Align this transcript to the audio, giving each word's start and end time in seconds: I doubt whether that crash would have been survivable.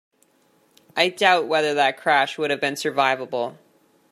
I 0.95 1.09
doubt 1.09 1.45
whether 1.45 1.75
that 1.75 1.95
crash 1.95 2.39
would 2.39 2.49
have 2.49 2.59
been 2.59 2.73
survivable. 2.73 3.57